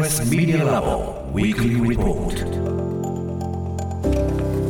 [0.00, 2.32] TBS Media Lab Weekly Report.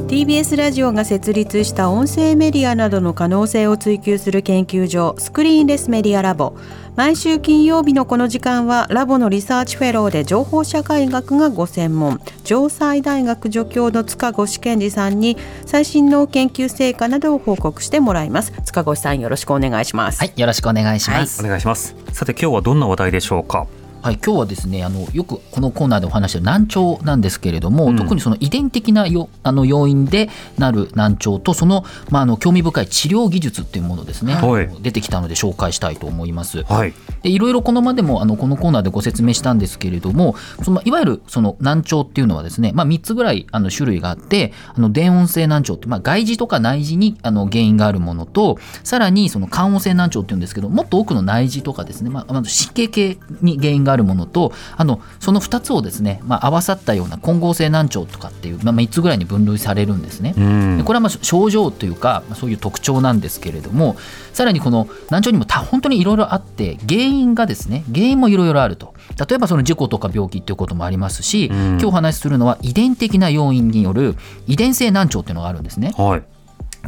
[0.09, 6.55] TBS ラジオが設立した音声メディアなどの可能性を追求する研究所スクリーンレスメディアラボ。
[6.97, 12.21] 毎週金曜日のこの時間はラボのリサーチフェローで情報社会学がご専門。
[12.43, 18.53] 城西大学助教の塚越健司さんに最新の研究成果などを報告してもらいます。
[18.65, 20.19] 塚越さんよろしくお願いします。
[20.19, 21.41] はい、よろしくお願いします。
[21.41, 21.95] お願いします。
[22.13, 23.69] さて今日はどんな話題でしょうか？
[24.03, 27.97] はい、今日はですね、あのよくこのコーナーでお話している難聴なんですけれども、うん。
[27.97, 34.69] 特にその遺伝的なよあの要因でなる難聴とそのまああの興味深い治療技術っていうものですね、はい。
[34.81, 36.63] 出てきたので紹介したいと思います。
[36.63, 36.95] はい。
[37.23, 60.35] でいろいろこのまでもあのこのコーナーでご説明したんですけれどもそのいわゆるその難聴っていうのはですね、まあ、3つぐらいあの種類があってあの電音性難聴って、まあ、外耳とか内耳にあの原因があるものとさらにその感音性難聴っていうんですけどもっと多くの内耳とかですね、まあ、まず神経系に原因があるものとあのその2つをですね、まあ、合わさったような混合性難聴とかっていう、まあ、3つぐらいに分類されるんですね。
[60.37, 63.97] うんでこれはまあ症状というかまあそういう特徴なんですけれども
[64.33, 68.95] さらにこの難聴にもた本当にいろいろあって原因がですね原因もいろいろあると
[69.29, 75.93] 例えばその事故とか病気っていうこともありますし、うん今日お話しするのは遺伝的な要因による遺伝性難聴っていうのがあるんですね。
[75.97, 76.23] はい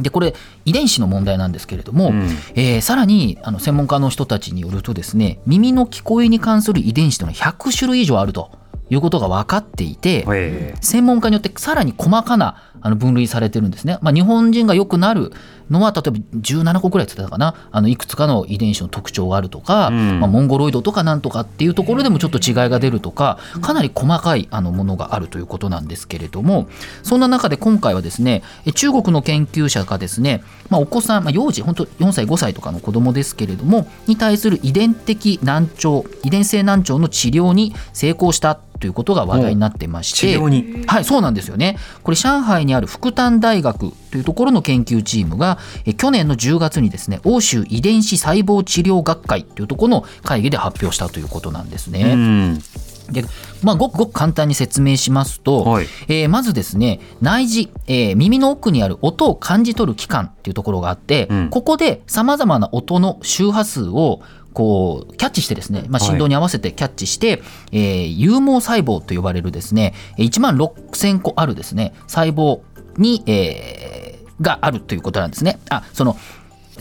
[0.01, 0.33] でこれ
[0.65, 2.23] 遺伝子の問題なんですけれども、うん
[2.55, 8.51] えーさらにあの専門家の人たちによるとですね耳の聞こえに関する遺伝子というのは100種類以上あると
[8.89, 13.97] いうことが分かっていて、え専門家によってさらに細かなあの分類されてるんですね。
[14.01, 15.31] まあ、日本人がよくなる
[15.73, 17.67] のは例えば17個ぐらいって言ってたかな。
[17.71, 20.19] あのいくつかの遺伝子の特徴があるとか、うん。
[20.19, 26.67] まあ、モンゴロイドとかなんとかっていうところでもちょっと違いが出るとかかなり細かいあのものがあるということなんですけれども
[27.01, 40.85] そんな中で今回はですねえ中国の研究者がですね、まあ、お子さん、まあ、幼児本当4歳5歳とかの子供ですけれどもに対する遺伝的難聴遺伝性難聴の治療に成功したということが話題になってまして治療に？
[40.85, 41.77] はい、そうなんですよね。
[42.03, 52.13] これ上海にある福丹大学というところの研究チームがえ去年の10月にですね欧州遺伝子細胞治療学会というところの会議で発表したということなんですうね。
[52.13, 52.59] ん。
[53.11, 53.25] で、
[53.63, 55.87] まあ、ごくごく簡単に説明しますと、はい。
[56.09, 61.49] えーまずですね内耳、えー耳の奥にある音を感じ取る器官っていうところがあって、うん。
[61.49, 64.21] ここでさまざまな音の周波数を
[64.53, 66.11] こうキャッチしてですね、まあ、はい。
[66.11, 67.41] 振動に合わせてキャッチして、
[67.71, 72.61] えー有毛細胞と呼ばれるですね1万6000個あるですね細胞
[72.99, 74.02] に、えー
[74.41, 75.59] があるということなんですね。
[75.69, 76.17] あその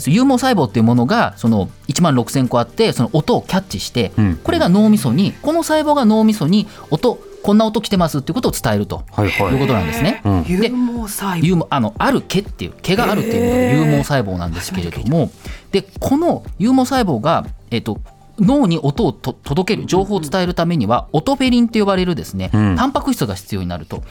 [0.07, 10.23] 有毛細胞っていうものがその1万6000個あってその音をキャッチして、うんこれが脳みそにこの細胞が脳みそに音こんな音来てますっていうことを伝えるとはいはいいうことなんですね。
[10.25, 10.69] うん有毛
[11.09, 15.31] 細胞有毛あのある毛っていう毛があるっていうのが有毛細胞なんですけれども
[15.73, 18.01] でこの有毛細胞が、えっと
[18.39, 24.03] 脳に音をと届ける情報を伝えるためにはオトフェリンと呼ばれるですね、うんタンパク質が必要になると。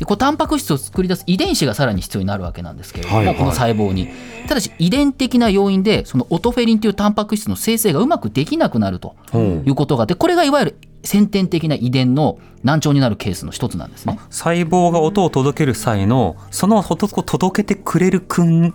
[0.00, 3.36] でこうタンパク質を作り出す遺伝子がさらに必要になるわけなんですけれども、はいはい。
[3.36, 4.08] この細胞に。
[4.48, 14.18] ただし遺伝的な要因でそのオトフェリンというタンパク質の生成がうまくできなくなるということがあってこれがいわゆる先天的な遺伝の難聴になるケースの一つなんですね。
[14.28, 18.74] 細胞が音を届ける際のその音を届けてくれる分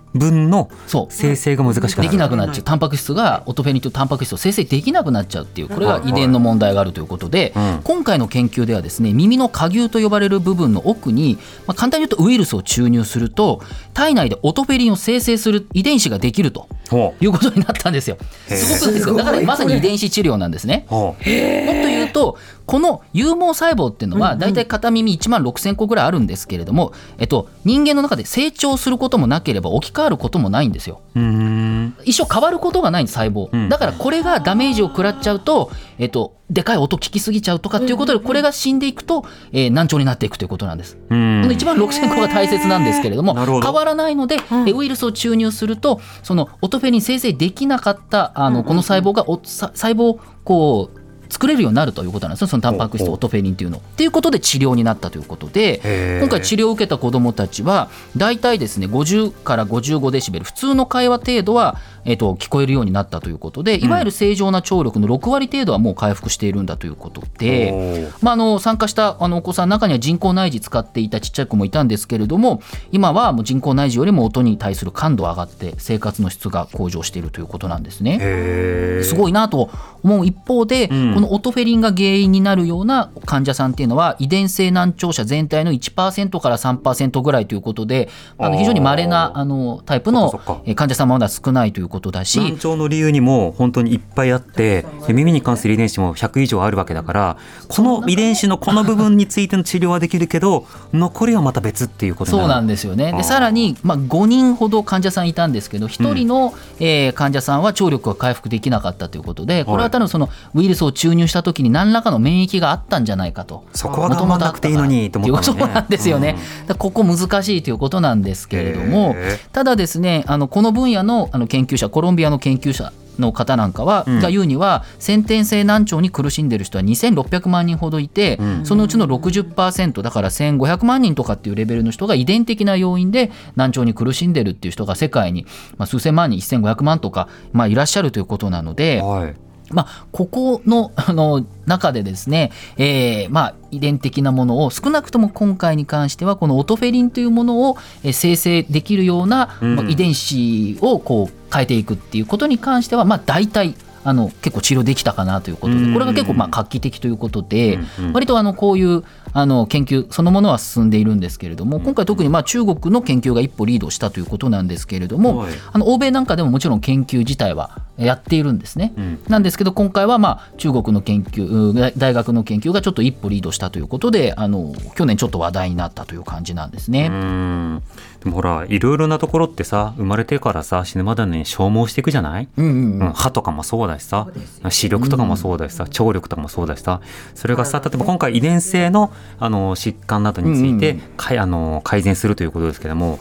[0.49, 1.07] のそう。
[1.09, 2.09] 生成が難しくなる。
[2.09, 2.63] できなくなっちゃう。
[2.63, 7.81] タンパク質がオトフェリンというタンパク質を生成できなくなっちゃうっていうこれが遺伝の問題があるということで、うん。
[7.83, 11.37] 今回の研究ではですね耳の下牛と呼ばれる部分の奥に、
[11.67, 13.61] まあ、簡単に言うとウイルスを注入すると
[13.93, 18.17] 体内でオトフェリンを生成する遺伝子ができるとほいうことになったんですよ。
[18.47, 20.87] すごくですかだからまさに遺伝子治療なんですね。
[20.89, 21.84] もっと
[22.15, 31.01] とこの有毛細胞っていうのは大体片耳1万6,000個ぐらいあるんですけれども、えっと、人間の中で成長することもなければ置き換わることもないんですよ。
[31.13, 31.97] うーん。
[32.05, 33.67] 一生変わることがないんです細胞、うん。
[33.67, 40.97] だからこれがダメージを食らっちゃうと、えっと、でかい音聞きすぎちゃうとかっていうことでこれが死んでいくと、えー難聴になっていくということなんです。
[41.09, 41.41] うん。
[41.41, 53.77] この1万6000個が大切なんですけれども変わらないので、えウイルスを注入するとそのオトフェリン生成できなかったあのこの細胞が細胞をこう作れるようになるということなんですよそのタンパク質オトフェリンっていうの。
[53.77, 68.05] っていうことで治療になったということで今回治療を受けた子どもたちは大体ですね50から55デシベル普通の会話程度は、えっと聞こえるようになったということでいわゆる正常な聴力の6割程度はもう回復しているんだということで。
[68.21, 72.61] まあ、あの参加したあのお子さんの中には人工内耳使っていたちっちゃい子もいたんですけれども
[72.91, 79.03] 今はもう人工内耳よりも音に対する感度が上がって生活の質が向上しているということなんですね。
[79.03, 79.69] すごいなと
[80.03, 90.31] 思う一方で、うんこのオトフェリンが原因になるような患者さんっていうのは遺伝性難聴者全体の1%から3%ぐらいということであの非常に稀なあのタイプの
[90.75, 97.37] 患者さんもまだ少ないということだし難聴の理由にも本当にいっぱいあってで耳に関する遺伝子も100以上あるわけだから
[97.67, 103.13] この遺伝子のこの部分についての治療はできるけど残りはまた別っていうことそうなんでですよね。
[103.13, 113.65] でさらに、まあ、5人ほど患者さんいたんですけど1人の、えー患者さんは聴力が回復できなかったということでこれは多分そのウイルスを注入した時に何らかの免疫があったんじゃないかと。
[113.73, 116.33] そこは頑張んなくていいのにと思ったのねそうなんですよね。
[116.33, 116.43] だか
[116.73, 135.45] らここ難しいということなんですけれどもへただですねあのこの分野のあの研究者コロンビアの研究者の方なんかは、うんが言うには先天性難聴に苦しんでいる人は2600万人ほどいて、うんそのうちの60%だから1500万人とかっていうレベルの人が遺伝的な要因で難聴に苦しんでるっていう人が世界に、
[135.77, 139.01] まあ、数千万人1500万とか、まあ、いらっしゃるということなので。
[139.01, 139.35] はい
[139.71, 149.75] まあ、ここの あの中でですね、えーまあ、遺伝的なものを少なくとも今回に関してはこのオトフェリンというものをえー生成できるような、うん。
[149.75, 155.93] まあ遺伝子をこう変えていくっていうことに関しては、まあ、大体あの結構治療できたかなということでうん。
[155.93, 157.79] これが結構まあ画期的ということで
[158.13, 159.03] 割とあのこういう
[159.33, 165.53] あの研究そのものは進んでいるんですけれども今回特にまあ中国の研究が一歩リードしたということなんですけれどもはい。
[165.73, 168.93] あの欧米なんかでももちろん研究自体はやっているんですね。
[168.97, 169.19] うん。
[169.27, 177.07] なんですけど今回はまあ中国の研究うん大学の研究がちょっと一歩リードしたということであの去年ちょっと話題になったという感じなんですうね。
[177.07, 177.81] ん。
[178.23, 183.07] でもほらいろいろなところってさ生まれてからさ死ぬまでに消耗していくじゃない、うんうんう、うん。
[183.07, 184.27] ん歯とかもそうだしさ
[184.69, 187.01] 視力とかもそうだしさ、聴力とかもそうだしさ。
[187.33, 190.99] それがさ例えば今回遺伝性のあの疾患などについて、うん。
[191.15, 193.19] かいあの改善するということですけども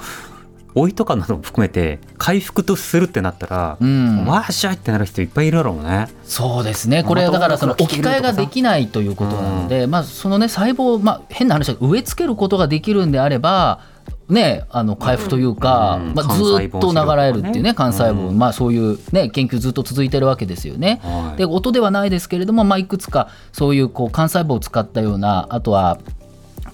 [0.74, 4.26] 老いとかなども含めて回復とするってなったら、うん。
[4.26, 6.08] わーしゃいってなる人いっぱいいるだろうね。
[6.24, 7.04] そうですね。
[7.04, 13.80] これだからその置き換えができないということなので、まあ、そのね細胞、まあ、変な話植え付けることができるんであれば
[14.28, 16.14] ね、あの回復というか、うん。
[16.14, 18.38] まあ、ずっと流れるっていうね幹細胞、うん。
[18.38, 21.00] まあ、そういう、ね、研究ずっと続いてるわけですよね。
[21.02, 21.38] はい。
[21.38, 25.98] で音ではないですけれども、まあ、いくつかそういうこう幹細胞を使ったようなあとは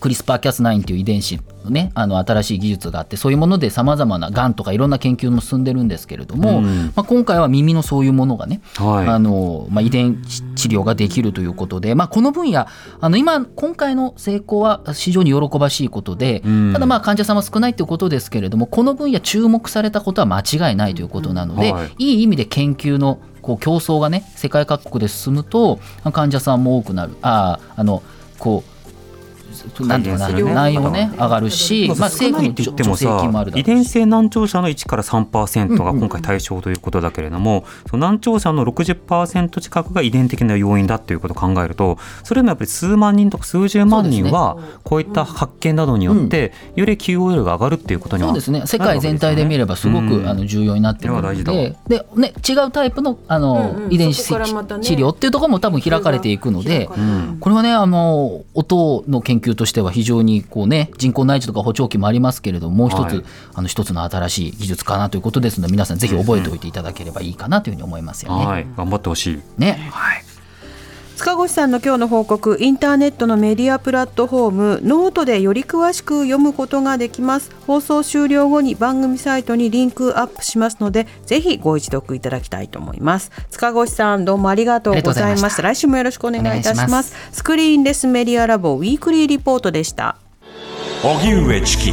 [0.00, 6.86] クリスパー・キャス9という遺伝子の,、ね、あの新しい技術があってそういうものでさまざまながんとかいろんな研究も進んでるんですけれども、うん。
[6.96, 9.06] まあ、今回は耳のそういうものがね、はい。
[9.06, 12.66] あのまあ、遺伝子治療ができるということで、まあ、この分野
[13.00, 16.72] あの今今回の成功は非常に喜ばしいことで、うん。
[16.72, 21.94] ただまあ患者さんは少ないということですけれどもこの分野注目されたことは間違いないということなので、うんはい。
[21.98, 25.78] いい意味で研究のこう競争がね世界各国で進むと
[26.12, 27.16] 患者さんも多くなる。
[27.22, 28.02] ああの
[28.38, 28.79] こう
[29.86, 48.62] なんていうか内容ね上がるし、まあ、少ない政府のって言っても助成金もあさる遺伝性難聴者の1から3%が今回対象ということだけれども、その難聴者の60%近くが遺伝的な要因だっていうことを考えるとそれでもやっぱり数万人とか数十万人はこういった発見などによってより QOL が上がるっていうことにはそうですね。
[48.66, 50.28] 世界全体で見ればすごく、うん。
[50.28, 53.92] あの重要になってくるのいや大事だでで、ね、違うタイプのあの、うんうん。
[53.92, 56.88] 遺伝子ね治療っていうところも多分開かれていくので。
[56.96, 63.24] うんこれはねあの音の研究としては非常にこうね人工内耳とか補聴器もありますけれどももう一つ、はい
[63.54, 68.46] あの一つの新しい技術かなということですので皆さんぜひ覚えておいていただければいいかなというふうに思いますよね。
[68.46, 69.40] はい頑張ってほしい。
[69.58, 70.29] ねはい
[71.20, 77.50] 塚越さんの今日の報告インターネットのメディアプラットフォームノートでより詳しく読むことができます。
[77.66, 83.32] 放送終了後に番組サイトにリンクアップしますのでぜひご一読いただきたいと思います。
[83.50, 85.60] 塚越さんどうもありがとうございました。
[85.60, 87.14] 来週もよろしくお願いいたします。
[87.32, 90.16] スクリーンレスメディアラボウィークリーリポートでした。
[91.02, 91.92] 荻上チキ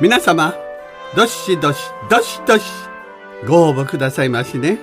[0.00, 0.54] 皆様、
[1.14, 1.78] どしどし、
[2.08, 2.64] どしどし、
[3.46, 4.78] ご応募くださいましね。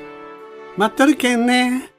[0.78, 1.92] 待っとるけんね。